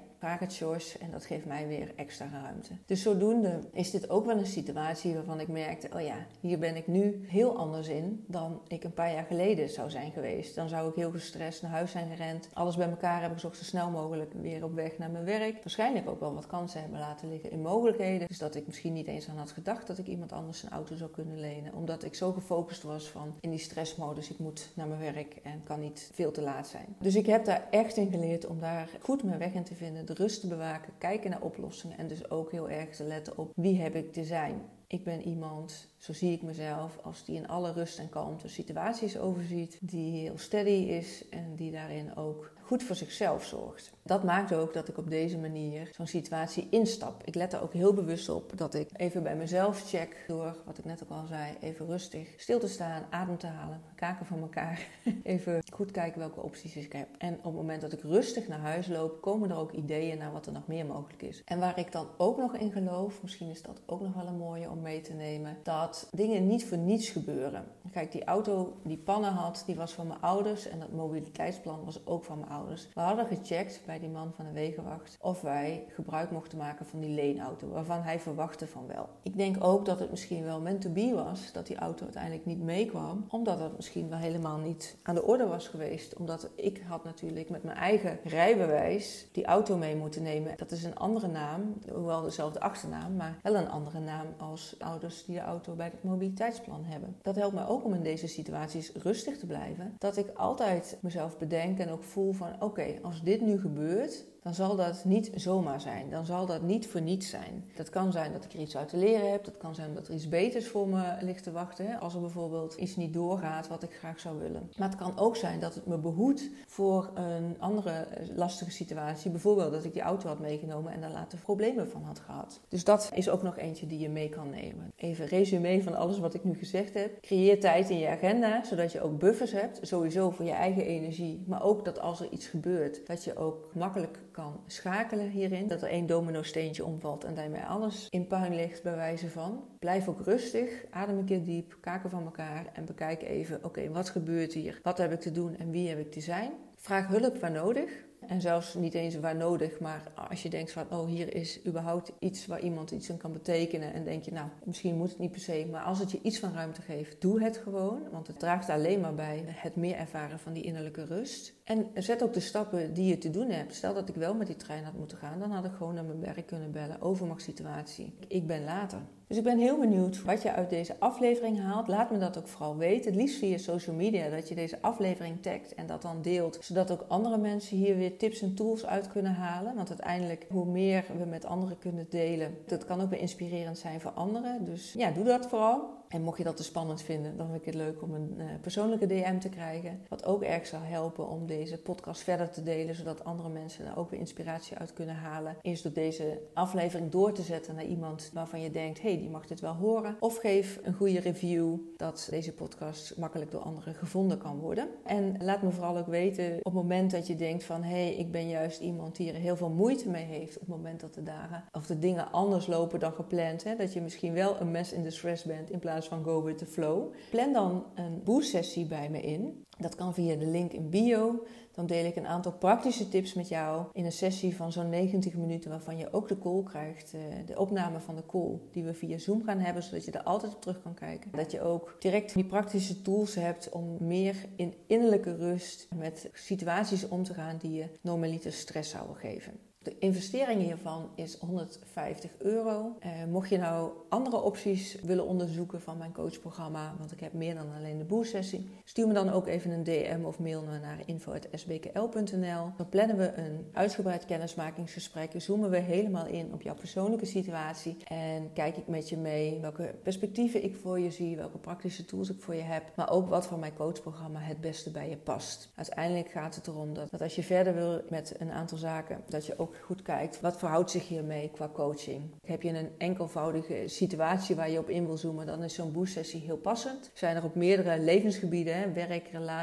George 0.47 0.97
en 0.99 1.11
dat 1.11 1.25
geeft 1.25 1.45
mij 1.45 1.67
weer 1.67 1.93
extra 1.95 2.29
ruimte. 2.41 2.73
Dus 2.85 3.01
zodoende 3.01 3.59
is 3.71 3.91
dit 3.91 4.09
ook 4.09 4.25
wel 4.25 4.37
een 4.37 4.45
situatie 4.45 5.13
waarvan 5.13 5.39
ik 5.39 5.47
merkte: 5.47 5.89
oh 5.93 6.01
ja, 6.01 6.15
hier 6.39 6.59
ben 6.59 6.75
ik 6.75 6.87
nu 6.87 7.25
heel 7.27 7.57
anders 7.57 7.87
in 7.87 8.23
dan 8.27 8.61
ik 8.67 8.83
een 8.83 8.93
paar 8.93 9.13
jaar 9.13 9.25
geleden 9.25 9.69
zou 9.69 9.89
zijn 9.89 10.11
geweest. 10.11 10.55
Dan 10.55 10.69
zou 10.69 10.89
ik 10.89 10.95
heel 10.95 11.11
gestrest 11.11 11.61
naar 11.61 11.71
huis 11.71 11.91
zijn 11.91 12.15
gerend, 12.15 12.49
alles 12.53 12.75
bij 12.75 12.89
elkaar 12.89 13.19
hebben 13.19 13.39
gezocht, 13.39 13.57
zo 13.57 13.63
snel 13.63 13.89
mogelijk 13.89 14.33
weer 14.33 14.63
op 14.63 14.73
weg 14.73 14.97
naar 14.97 15.09
mijn 15.09 15.25
werk. 15.25 15.63
Waarschijnlijk 15.63 16.09
ook 16.09 16.19
wel 16.19 16.33
wat 16.33 16.47
kansen 16.47 16.81
hebben 16.81 16.99
laten 16.99 17.29
liggen 17.29 17.51
in 17.51 17.61
mogelijkheden. 17.61 18.27
Dus 18.27 18.37
dat 18.37 18.55
ik 18.55 18.65
misschien 18.65 18.93
niet 18.93 19.07
eens 19.07 19.29
aan 19.29 19.37
had 19.37 19.51
gedacht 19.51 19.87
dat 19.87 19.97
ik 19.97 20.07
iemand 20.07 20.31
anders 20.31 20.63
een 20.63 20.69
auto 20.69 20.95
zou 20.95 21.09
kunnen 21.09 21.39
lenen, 21.39 21.73
omdat 21.73 22.03
ik 22.03 22.15
zo 22.15 22.31
gefocust 22.31 22.83
was 22.83 23.09
van 23.09 23.35
in 23.39 23.49
die 23.49 23.59
stressmodus: 23.59 24.29
ik 24.29 24.39
moet 24.39 24.71
naar 24.75 24.87
mijn 24.87 25.13
werk 25.13 25.35
en 25.43 25.63
kan 25.63 25.79
niet 25.79 26.09
veel 26.13 26.31
te 26.31 26.41
laat 26.41 26.67
zijn. 26.67 26.95
Dus 26.99 27.15
ik 27.15 27.25
heb 27.25 27.45
daar 27.45 27.67
echt 27.69 27.97
in 27.97 28.11
geleerd 28.11 28.45
om 28.45 28.59
daar 28.59 28.89
goed 29.01 29.23
mijn 29.23 29.39
weg 29.39 29.53
in 29.53 29.63
te 29.63 29.75
vinden 29.75 30.05
de 30.05 30.13
rust 30.17 30.41
te 30.41 30.47
bewaken, 30.47 30.93
kijken 30.97 31.29
naar 31.29 31.41
oplossingen 31.41 31.97
en 31.97 32.07
dus 32.07 32.29
ook 32.29 32.51
heel 32.51 32.69
erg 32.69 32.95
te 32.95 33.03
letten 33.03 33.37
op 33.37 33.51
wie 33.55 33.81
heb 33.81 33.95
ik 33.95 34.13
te 34.13 34.23
zijn. 34.23 34.61
Ik 34.87 35.03
ben 35.03 35.27
iemand, 35.27 35.87
zo 35.97 36.13
zie 36.13 36.31
ik 36.31 36.41
mezelf, 36.41 36.97
als 37.03 37.25
die 37.25 37.35
in 37.35 37.47
alle 37.47 37.71
rust 37.71 37.99
en 37.99 38.09
kalmte 38.09 38.47
situaties 38.47 39.17
overziet, 39.17 39.77
die 39.81 40.19
heel 40.19 40.37
steady 40.37 40.89
is 40.89 41.29
en 41.29 41.55
die 41.55 41.71
daarin 41.71 42.15
ook 42.15 42.53
goed 42.65 42.83
voor 42.83 42.95
zichzelf 42.95 43.45
zorgt. 43.45 43.91
Dat 44.03 44.23
maakt 44.23 44.53
ook 44.53 44.73
dat 44.73 44.87
ik 44.87 44.97
op 44.97 45.09
deze 45.09 45.37
manier 45.37 45.89
zo'n 45.91 46.07
situatie 46.07 46.67
instap. 46.69 47.23
Ik 47.23 47.35
let 47.35 47.53
er 47.53 47.61
ook 47.61 47.73
heel 47.73 47.93
bewust 47.93 48.29
op 48.29 48.57
dat 48.57 48.73
ik 48.73 48.89
even 48.93 49.23
bij 49.23 49.35
mezelf 49.35 49.89
check 49.89 50.23
door, 50.27 50.57
wat 50.65 50.77
ik 50.77 50.85
net 50.85 51.03
ook 51.03 51.09
al 51.09 51.25
zei, 51.25 51.55
even 51.59 51.85
rustig 51.85 52.33
stil 52.37 52.59
te 52.59 52.67
staan, 52.67 53.05
adem 53.09 53.37
te 53.37 53.47
halen, 53.47 53.81
kaken 53.95 54.25
van 54.25 54.41
elkaar. 54.41 54.87
Even 55.23 55.61
goed 55.73 55.91
kijken 55.91 56.19
welke 56.19 56.41
opties 56.41 56.75
ik 56.75 56.93
heb. 56.93 57.07
En 57.17 57.37
op 57.37 57.43
het 57.43 57.53
moment 57.53 57.81
dat 57.81 57.93
ik 57.93 58.01
rustig 58.01 58.47
naar 58.47 58.59
huis 58.59 58.87
loop, 58.87 59.21
komen 59.21 59.49
er 59.49 59.57
ook 59.57 59.71
ideeën 59.71 60.17
naar 60.17 60.31
wat 60.31 60.45
er 60.45 60.51
nog 60.51 60.67
meer 60.67 60.85
mogelijk 60.85 61.21
is. 61.21 61.41
En 61.45 61.59
waar 61.59 61.79
ik 61.79 61.91
dan 61.91 62.07
ook 62.17 62.37
nog 62.37 62.55
in 62.55 62.71
geloof, 62.71 63.21
misschien 63.21 63.49
is 63.49 63.61
dat 63.61 63.81
ook 63.85 64.01
nog 64.01 64.13
wel 64.13 64.27
een 64.27 64.37
mooie 64.37 64.69
mee 64.81 65.01
te 65.01 65.13
nemen, 65.13 65.57
dat 65.63 65.85
dat 65.85 66.07
dingen 66.11 66.47
niet 66.47 66.65
voor 66.65 66.77
niets 66.77 67.09
gebeuren. 67.09 67.65
Kijk, 67.91 68.11
die 68.11 68.23
auto 68.23 68.77
die 68.83 68.97
pannen 68.97 69.31
had, 69.31 69.63
die 69.65 69.75
was 69.75 69.93
van 69.93 70.07
mijn 70.07 70.21
ouders. 70.21 70.67
En 70.67 70.79
dat 70.79 70.91
mobiliteitsplan 70.91 71.85
was 71.85 72.05
ook 72.05 72.23
van 72.23 72.39
mijn 72.39 72.51
ouders. 72.51 72.87
We 72.93 73.01
hadden 73.01 73.25
gecheckt 73.25 73.81
bij 73.85 73.99
die 73.99 74.09
man 74.09 74.33
van 74.35 74.45
de 74.45 74.51
wegenwacht 74.51 75.17
of 75.21 75.41
wij 75.41 75.85
gebruik 75.89 76.31
mochten 76.31 76.57
maken 76.57 76.85
van 76.85 76.99
die 76.99 77.09
leenauto. 77.09 77.67
Waarvan 77.67 78.01
hij 78.01 78.19
verwachtte 78.19 78.67
van 78.67 78.87
wel. 78.87 79.09
Ik 79.21 79.37
denk 79.37 79.63
ook 79.63 79.85
dat 79.85 79.99
het 79.99 80.09
misschien 80.09 80.43
wel 80.43 80.61
meant 80.61 80.81
to 80.81 80.89
be 80.89 81.11
was 81.13 81.51
dat 81.51 81.67
die 81.67 81.77
auto 81.77 82.03
uiteindelijk 82.03 82.45
niet 82.45 82.63
meekwam. 82.63 83.25
Omdat 83.29 83.59
het 83.59 83.75
misschien 83.75 84.09
wel 84.09 84.19
helemaal 84.19 84.57
niet 84.57 84.95
aan 85.03 85.15
de 85.15 85.23
orde 85.23 85.47
was 85.47 85.67
geweest. 85.67 86.15
Omdat 86.15 86.49
ik 86.55 86.83
had 86.87 87.03
natuurlijk 87.03 87.49
met 87.49 87.63
mijn 87.63 87.77
eigen 87.77 88.19
rijbewijs 88.23 89.27
die 89.31 89.45
auto 89.45 89.77
mee 89.77 89.95
moeten 89.95 90.23
nemen. 90.23 90.57
Dat 90.57 90.71
is 90.71 90.83
een 90.83 90.97
andere 90.97 91.27
naam, 91.27 91.77
hoewel 91.93 92.21
dezelfde 92.21 92.59
achternaam, 92.59 93.15
maar 93.15 93.39
wel 93.43 93.55
een 93.55 93.69
andere 93.69 93.99
naam 93.99 94.27
als 94.37 94.64
ouders 94.79 95.25
die 95.25 95.35
de 95.35 95.41
auto 95.41 95.73
bij 95.73 95.85
het 95.85 96.03
mobiliteitsplan 96.03 96.83
hebben. 96.83 97.15
Dat 97.21 97.35
helpt 97.35 97.55
mij 97.55 97.67
ook 97.67 97.83
om 97.83 97.93
in 97.93 98.03
deze 98.03 98.27
situaties 98.27 98.91
rustig 98.91 99.37
te 99.37 99.45
blijven. 99.45 99.95
Dat 99.97 100.17
ik 100.17 100.29
altijd 100.35 100.97
mezelf 101.01 101.37
bedenk 101.37 101.79
en 101.79 101.89
ook 101.89 102.03
voel 102.03 102.31
van 102.31 102.61
oké, 102.61 102.99
als 103.01 103.23
dit 103.23 103.41
nu 103.41 103.59
gebeurt, 103.59 104.25
dan 104.45 104.53
zal 104.53 104.75
dat 104.75 105.05
niet 105.05 105.31
zomaar 105.35 105.81
zijn. 105.81 106.09
Dan 106.09 106.25
zal 106.25 106.45
dat 106.45 106.61
niet 106.61 106.87
voor 106.87 107.01
niets 107.01 107.29
zijn. 107.29 107.65
Dat 107.75 107.89
kan 107.89 108.11
zijn 108.11 108.31
dat 108.31 108.43
ik 108.43 108.53
er 108.53 108.59
iets 108.59 108.77
uit 108.77 108.89
te 108.89 108.97
leren 108.97 109.31
heb. 109.31 109.45
Dat 109.45 109.57
kan 109.57 109.75
zijn 109.75 109.93
dat 109.93 110.07
er 110.07 110.13
iets 110.13 110.29
beters 110.29 110.67
voor 110.67 110.87
me 110.87 111.17
ligt 111.21 111.43
te 111.43 111.51
wachten. 111.51 111.99
Als 111.99 112.13
er 112.13 112.21
bijvoorbeeld 112.21 112.73
iets 112.73 112.95
niet 112.95 113.13
doorgaat 113.13 113.67
wat 113.67 113.83
ik 113.83 113.93
graag 113.93 114.19
zou 114.19 114.39
willen. 114.39 114.69
Maar 114.77 114.89
het 114.89 114.97
kan 114.97 115.17
ook 115.17 115.35
zijn 115.35 115.59
dat 115.59 115.75
het 115.75 115.85
me 115.85 115.97
behoedt 115.97 116.49
voor 116.67 117.11
een 117.13 117.55
andere 117.59 118.07
lastige 118.35 118.71
situatie. 118.71 119.31
Bijvoorbeeld 119.31 119.71
dat 119.71 119.83
ik 119.83 119.93
die 119.93 120.01
auto 120.01 120.27
had 120.27 120.39
meegenomen 120.39 120.93
en 120.93 121.01
daar 121.01 121.11
later 121.11 121.39
problemen 121.39 121.89
van 121.89 122.03
had 122.03 122.19
gehad. 122.19 122.59
Dus 122.69 122.83
dat 122.83 123.11
is 123.13 123.29
ook 123.29 123.43
nog 123.43 123.57
eentje 123.57 123.87
die 123.87 123.99
je 123.99 124.09
mee 124.09 124.29
kan 124.29 124.49
nemen. 124.49 124.91
Even 124.95 125.25
resume 125.25 125.83
van 125.83 125.95
alles 125.95 126.19
wat 126.19 126.33
ik 126.33 126.43
nu 126.43 126.55
gezegd 126.55 126.93
heb. 126.93 127.21
Creëer 127.21 127.59
tijd 127.59 127.89
in 127.89 127.99
je 127.99 128.07
agenda, 128.07 128.63
zodat 128.63 128.91
je 128.91 129.01
ook 129.01 129.19
buffers 129.19 129.51
hebt. 129.51 129.79
Sowieso 129.81 130.29
voor 130.29 130.45
je 130.45 130.51
eigen 130.51 130.85
energie. 130.85 131.43
Maar 131.47 131.63
ook 131.63 131.85
dat 131.85 131.99
als 131.99 132.19
er 132.19 132.31
iets 132.31 132.47
gebeurt, 132.47 133.07
dat 133.07 133.23
je 133.23 133.37
ook 133.37 133.71
makkelijk 133.73 134.19
kan 134.35 134.63
schakelen 134.67 135.29
hierin. 135.29 135.67
Dat 135.67 135.81
er 135.81 135.89
één 135.89 136.05
domino 136.05 136.43
steentje 136.43 136.85
omvalt 136.85 137.23
en 137.23 137.33
daarmee 137.33 137.61
alles 137.61 138.07
in 138.09 138.27
puin 138.27 138.55
ligt 138.55 138.83
bij 138.83 138.95
wijze 138.95 139.29
van. 139.29 139.63
Blijf 139.79 140.07
ook 140.07 140.21
rustig, 140.21 140.85
adem 140.89 141.17
een 141.17 141.25
keer 141.25 141.43
diep, 141.43 141.77
kaken 141.79 142.09
van 142.09 142.25
elkaar 142.25 142.65
en 142.73 142.85
bekijk 142.85 143.21
even, 143.21 143.63
oké, 143.63 143.89
wat 143.89 144.09
gebeurt 144.09 144.53
hier? 144.53 144.79
Wat 144.83 144.97
heb 144.97 145.11
ik 145.11 145.19
te 145.19 145.31
doen 145.31 145.57
en 145.57 145.71
wie 145.71 145.89
heb 145.89 145.99
ik 145.99 146.11
te 146.11 146.21
zijn? 146.21 146.51
Vraag 146.75 147.07
hulp 147.07 147.39
waar 147.39 147.51
nodig. 147.51 147.91
En 148.27 148.41
zelfs 148.41 148.73
niet 148.73 148.93
eens 148.93 149.19
waar 149.19 149.35
nodig, 149.35 149.79
maar 149.79 150.11
als 150.29 150.43
je 150.43 150.49
denkt 150.49 150.71
van, 150.71 150.85
oh, 150.89 151.07
hier 151.07 151.35
is 151.35 151.65
überhaupt 151.65 152.11
iets 152.19 152.45
waar 152.45 152.59
iemand 152.59 152.91
iets 152.91 153.11
aan 153.11 153.17
kan 153.17 153.33
betekenen. 153.33 153.93
En 153.93 154.03
denk 154.03 154.23
je, 154.23 154.31
nou, 154.31 154.49
misschien 154.63 154.95
moet 154.95 155.09
het 155.09 155.19
niet 155.19 155.31
per 155.31 155.39
se, 155.39 155.67
maar 155.71 155.83
als 155.83 155.99
het 155.99 156.11
je 156.11 156.19
iets 156.21 156.39
van 156.39 156.53
ruimte 156.53 156.81
geeft, 156.81 157.21
doe 157.21 157.43
het 157.43 157.57
gewoon. 157.57 158.09
Want 158.11 158.27
het 158.27 158.39
draagt 158.39 158.69
alleen 158.69 158.99
maar 158.99 159.15
bij 159.15 159.43
het 159.47 159.75
meer 159.75 159.95
ervaren 159.95 160.39
van 160.39 160.53
die 160.53 160.63
innerlijke 160.63 161.05
rust. 161.05 161.53
En 161.63 161.87
zet 161.93 162.23
ook 162.23 162.33
de 162.33 162.39
stappen 162.39 162.93
die 162.93 163.05
je 163.05 163.17
te 163.17 163.29
doen 163.29 163.49
hebt. 163.49 163.75
Stel 163.75 163.93
dat 163.93 164.09
ik 164.09 164.15
wel 164.15 164.33
met 164.33 164.47
die 164.47 164.55
trein 164.55 164.83
had 164.83 164.97
moeten 164.97 165.17
gaan, 165.17 165.39
dan 165.39 165.51
had 165.51 165.65
ik 165.65 165.73
gewoon 165.73 165.93
naar 165.93 166.05
mijn 166.05 166.21
werk 166.21 166.45
kunnen 166.45 166.71
bellen. 166.71 167.01
Overmachtssituatie. 167.01 168.13
Ik 168.27 168.47
ben 168.47 168.63
later. 168.63 168.99
Dus 169.27 169.37
ik 169.37 169.43
ben 169.43 169.57
heel 169.57 169.79
benieuwd 169.79 170.23
wat 170.23 170.41
je 170.41 170.51
uit 170.51 170.69
deze 170.69 170.95
aflevering 170.99 171.61
haalt. 171.61 171.87
Laat 171.87 172.11
me 172.11 172.17
dat 172.17 172.37
ook 172.37 172.47
vooral 172.47 172.77
weten. 172.77 173.11
Het 173.11 173.21
liefst 173.21 173.37
via 173.37 173.57
social 173.57 173.95
media 173.95 174.29
dat 174.29 174.49
je 174.49 174.55
deze 174.55 174.81
aflevering 174.81 175.41
tagt 175.41 175.73
en 175.75 175.87
dat 175.87 176.01
dan 176.01 176.21
deelt. 176.21 176.57
Zodat 176.61 176.91
ook 176.91 177.05
andere 177.07 177.37
mensen 177.37 177.77
hier 177.77 177.95
weer 177.95 178.17
tips 178.17 178.41
en 178.41 178.55
tools 178.55 178.85
uit 178.85 179.07
kunnen 179.07 179.33
halen. 179.33 179.75
Want 179.75 179.89
uiteindelijk, 179.89 180.45
hoe 180.49 180.65
meer 180.65 181.05
we 181.17 181.25
met 181.25 181.45
anderen 181.45 181.77
kunnen 181.77 182.05
delen, 182.09 182.57
dat 182.65 182.85
kan 182.85 183.01
ook 183.01 183.09
weer 183.09 183.19
inspirerend 183.19 183.77
zijn 183.77 184.01
voor 184.01 184.11
anderen. 184.11 184.65
Dus 184.65 184.93
ja, 184.93 185.11
doe 185.11 185.23
dat 185.23 185.47
vooral. 185.47 186.03
En 186.09 186.21
mocht 186.21 186.37
je 186.37 186.43
dat 186.43 186.57
te 186.57 186.63
spannend 186.63 187.01
vinden, 187.01 187.37
dan 187.37 187.47
vind 187.47 187.59
ik 187.59 187.65
het 187.65 187.75
leuk 187.75 188.01
om 188.01 188.13
een 188.13 188.33
uh, 188.37 188.45
persoonlijke 188.61 189.05
DM 189.05 189.39
te 189.39 189.49
krijgen. 189.49 190.01
Wat 190.07 190.25
ook 190.25 190.43
erg 190.43 190.67
zal 190.67 190.81
helpen 190.81 191.27
om 191.27 191.45
deze 191.45 191.77
podcast 191.77 192.21
verder 192.21 192.49
te 192.49 192.63
delen, 192.63 192.95
zodat 192.95 193.23
andere 193.23 193.49
mensen 193.49 193.85
er 193.85 193.97
ook 193.97 194.09
weer 194.09 194.19
inspiratie 194.19 194.77
uit 194.77 194.93
kunnen 194.93 195.15
halen. 195.15 195.57
Is 195.61 195.81
door 195.81 195.93
deze 195.93 196.41
aflevering 196.53 197.11
door 197.11 197.33
te 197.33 197.41
zetten 197.41 197.75
naar 197.75 197.85
iemand 197.85 198.31
waarvan 198.33 198.61
je 198.61 198.71
denkt: 198.71 199.01
hé, 199.01 199.09
hey, 199.09 199.17
die 199.17 199.29
mag 199.29 199.47
dit 199.47 199.59
wel 199.59 199.73
horen. 199.73 200.15
Of 200.19 200.37
geef 200.37 200.79
een 200.83 200.93
goede 200.93 201.19
review, 201.19 201.75
dat 201.97 202.27
deze 202.29 202.53
podcast 202.53 203.17
makkelijk 203.17 203.51
door 203.51 203.61
anderen 203.61 203.93
gevonden 203.93 204.37
kan 204.37 204.59
worden. 204.59 204.87
En 205.03 205.35
laat 205.43 205.61
me 205.61 205.71
vooral 205.71 205.97
ook 205.97 206.07
weten 206.07 206.57
op 206.57 206.63
het 206.63 206.73
moment 206.73 207.11
dat 207.11 207.27
je 207.27 207.35
denkt: 207.35 207.63
van 207.63 207.83
hé, 207.83 208.05
hey, 208.05 208.15
ik 208.15 208.31
ben 208.31 208.49
juist 208.49 208.79
iemand 208.79 209.15
die 209.15 209.31
er 209.31 209.39
heel 209.39 209.55
veel 209.55 209.69
moeite 209.69 210.09
mee 210.09 210.25
heeft. 210.25 210.55
Op 210.55 210.61
het 210.61 210.75
moment 210.75 210.99
dat 210.99 211.13
de 211.13 211.23
dagen 211.23 211.63
of 211.71 211.85
de 211.85 211.99
dingen 211.99 212.31
anders 212.31 212.67
lopen 212.67 212.99
dan 212.99 213.13
gepland. 213.13 213.63
Hè, 213.63 213.75
dat 213.75 213.93
je 213.93 214.01
misschien 214.01 214.33
wel 214.33 214.59
een 214.59 214.71
mes 214.71 214.93
in 214.93 215.03
de 215.03 215.11
stress 215.11 215.43
bent 215.43 215.71
in 215.71 215.79
plaats 215.79 215.94
van 216.03 216.23
go 216.23 216.43
with 216.43 216.57
the 216.57 216.65
flow. 216.65 217.13
Plan 217.29 217.53
dan 217.53 217.85
een 217.95 218.21
boost 218.23 218.51
bij 218.87 219.09
me 219.09 219.21
in. 219.21 219.63
Dat 219.77 219.95
kan 219.95 220.13
via 220.13 220.35
de 220.35 220.47
link 220.47 220.71
in 220.71 220.89
bio. 220.89 221.45
Dan 221.71 221.85
deel 221.85 222.05
ik 222.05 222.15
een 222.15 222.27
aantal 222.27 222.51
praktische 222.51 223.09
tips 223.09 223.33
met 223.33 223.47
jou 223.47 223.85
in 223.93 224.05
een 224.05 224.11
sessie 224.11 224.55
van 224.55 224.71
zo'n 224.71 224.89
90 224.89 225.33
minuten, 225.33 225.69
waarvan 225.69 225.97
je 225.97 226.13
ook 226.13 226.27
de 226.27 226.39
call 226.39 226.63
krijgt, 226.63 227.13
eh, 227.13 227.21
de 227.45 227.59
opname 227.59 227.99
van 227.99 228.15
de 228.15 228.25
call, 228.25 228.59
die 228.71 228.83
we 228.83 228.93
via 228.93 229.17
Zoom 229.17 229.43
gaan 229.43 229.59
hebben, 229.59 229.83
zodat 229.83 230.05
je 230.05 230.11
er 230.11 230.23
altijd 230.23 230.53
op 230.53 230.61
terug 230.61 230.81
kan 230.81 230.93
kijken. 230.93 231.31
Dat 231.31 231.51
je 231.51 231.61
ook 231.61 231.95
direct 231.99 232.33
die 232.33 232.45
praktische 232.45 233.01
tools 233.01 233.35
hebt 233.35 233.69
om 233.69 233.97
meer 233.99 234.35
in 234.55 234.73
innerlijke 234.87 235.35
rust 235.35 235.87
met 235.95 236.29
situaties 236.33 237.07
om 237.07 237.23
te 237.23 237.33
gaan 237.33 237.57
die 237.57 237.71
je 237.71 237.89
normaliter 238.01 238.51
stress 238.51 238.89
zouden 238.89 239.15
geven. 239.15 239.59
De 239.85 239.97
investering 239.99 240.61
hiervan 240.61 241.09
is 241.15 241.37
150 241.39 242.31
euro. 242.37 242.95
Eh, 242.99 243.11
mocht 243.29 243.49
je 243.49 243.57
nou 243.57 243.91
andere 244.09 244.41
opties 244.41 245.01
willen 245.01 245.25
onderzoeken 245.25 245.81
van 245.81 245.97
mijn 245.97 246.13
coachprogramma, 246.13 246.95
want 246.97 247.11
ik 247.11 247.19
heb 247.19 247.33
meer 247.33 247.55
dan 247.55 247.73
alleen 247.77 247.97
de 247.97 248.03
boersessie, 248.03 248.69
stuur 248.83 249.07
me 249.07 249.13
dan 249.13 249.29
ook 249.29 249.47
even 249.47 249.64
een 249.71 249.83
DM 249.83 250.19
of 250.23 250.39
mail 250.39 250.61
naar 250.61 250.99
info.sbkl.nl. 251.05 252.71
Dan 252.77 252.89
plannen 252.89 253.17
we 253.17 253.33
een 253.33 253.65
uitgebreid 253.73 254.25
kennismakingsgesprek. 254.25 255.31
Zoomen 255.37 255.69
we 255.69 255.77
helemaal 255.77 256.25
in 256.25 256.53
op 256.53 256.61
jouw 256.61 256.75
persoonlijke 256.75 257.25
situatie 257.25 257.97
en 258.07 258.53
kijk 258.53 258.77
ik 258.77 258.87
met 258.87 259.09
je 259.09 259.17
mee 259.17 259.59
welke 259.61 259.95
perspectieven 260.03 260.63
ik 260.63 260.75
voor 260.75 260.99
je 260.99 261.11
zie, 261.11 261.35
welke 261.35 261.57
praktische 261.57 262.05
tools 262.05 262.29
ik 262.29 262.41
voor 262.41 262.55
je 262.55 262.61
heb, 262.61 262.83
maar 262.95 263.11
ook 263.11 263.29
wat 263.29 263.45
van 263.45 263.59
mijn 263.59 263.75
coachprogramma 263.75 264.39
het 264.39 264.61
beste 264.61 264.91
bij 264.91 265.09
je 265.09 265.17
past. 265.17 265.71
Uiteindelijk 265.75 266.29
gaat 266.29 266.55
het 266.55 266.67
erom 266.67 266.93
dat, 266.93 267.21
als 267.21 267.35
je 267.35 267.43
verder 267.43 267.73
wil 267.73 268.01
met 268.09 268.35
een 268.37 268.51
aantal 268.51 268.77
zaken, 268.77 269.23
dat 269.29 269.45
je 269.45 269.59
ook 269.59 269.75
goed 269.81 270.01
kijkt, 270.01 270.41
wat 270.41 270.57
verhoudt 270.57 270.91
zich 270.91 271.07
hiermee 271.07 271.51
qua 271.53 271.69
coaching? 271.73 272.31
Heb 272.45 272.61
je 272.61 272.69
een 272.69 272.89
enkelvoudige 272.97 273.83
situatie 273.85 274.55
waar 274.55 274.69
je 274.69 274.79
op 274.79 274.89
in 274.89 275.05
wil 275.05 275.17
zoomen, 275.17 275.45
dan 275.45 275.63
is 275.63 275.73
zo'n 275.73 275.91
boost-sessie 275.91 276.41
heel 276.41 276.57
passend. 276.57 277.11
Zijn 277.13 277.35
er 277.35 277.43
op 277.43 277.55
meerdere 277.55 277.99
levensgebieden, 277.99 278.93
werk, 278.93 279.27
relatie, 279.27 279.54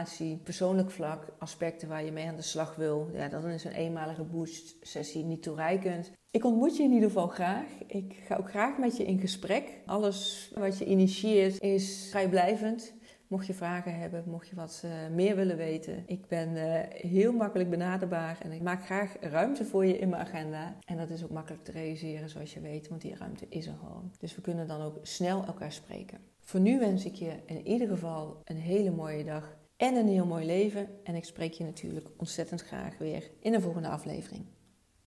persoonlijk 0.43 0.91
vlak, 0.91 1.27
aspecten 1.39 1.89
waar 1.89 2.05
je 2.05 2.13
mee 2.13 2.27
aan 2.27 2.37
de 2.37 2.43
slag 2.43 2.75
wil, 2.75 3.11
ja, 3.13 3.29
dan 3.29 3.47
is 3.47 3.65
een 3.65 3.73
eenmalige 3.73 4.25
boost-sessie 4.25 5.25
niet 5.25 5.43
toereikend. 5.43 6.13
Ik 6.31 6.45
ontmoet 6.45 6.77
je 6.77 6.83
in 6.83 6.93
ieder 6.93 7.09
geval 7.09 7.29
graag. 7.29 7.67
Ik 7.87 8.15
ga 8.27 8.37
ook 8.37 8.51
graag 8.51 8.79
met 8.79 8.97
je 8.97 9.05
in 9.05 9.19
gesprek. 9.19 9.81
Alles 9.87 10.51
wat 10.55 10.79
je 10.79 10.85
initieert 10.85 11.61
is 11.61 12.09
vrijblijvend. 12.11 12.95
Mocht 13.27 13.47
je 13.47 13.55
vragen 13.55 13.99
hebben, 13.99 14.25
mocht 14.27 14.49
je 14.49 14.55
wat 14.55 14.83
uh, 14.85 14.93
meer 15.15 15.37
willen 15.37 15.57
weten. 15.57 16.03
Ik 16.07 16.27
ben 16.27 16.57
uh, 16.57 16.81
heel 17.11 17.33
makkelijk 17.33 17.71
benaderbaar 17.71 18.39
en 18.43 18.53
ik 18.53 18.63
maak 18.63 18.85
graag 18.85 19.17
ruimte 19.21 19.65
voor 19.65 19.87
je 19.87 19.99
in 19.99 20.09
mijn 20.09 20.23
agenda. 20.23 20.77
En 20.85 20.97
dat 20.97 21.11
is 21.11 21.25
ook 21.25 21.31
makkelijk 21.31 21.65
te 21.65 21.73
realiseren, 21.73 22.29
zoals 22.29 22.55
je 22.55 22.61
weet, 22.61 22.89
want 22.89 23.01
die 23.01 23.17
ruimte 23.17 23.47
is 23.49 23.67
er 23.67 23.77
gewoon. 23.79 24.13
Dus 24.19 24.35
we 24.35 24.41
kunnen 24.41 24.67
dan 24.67 24.81
ook 24.81 24.99
snel 25.03 25.45
elkaar 25.45 25.73
spreken. 25.73 26.19
Voor 26.41 26.61
nu 26.61 26.79
wens 26.79 27.05
ik 27.05 27.15
je 27.15 27.33
in 27.47 27.67
ieder 27.67 27.89
geval 27.89 28.41
een 28.45 28.57
hele 28.57 28.91
mooie 28.91 29.25
dag 29.25 29.57
en 29.83 29.97
een 29.97 30.09
heel 30.09 30.27
mooi 30.27 30.47
leven. 30.47 30.89
En 31.03 31.15
ik 31.15 31.25
spreek 31.25 31.53
je 31.53 31.65
natuurlijk 31.65 32.09
ontzettend 32.17 32.63
graag 32.63 32.99
weer 32.99 33.31
in 33.41 33.55
een 33.55 33.61
volgende 33.61 33.89
aflevering. 33.89 34.45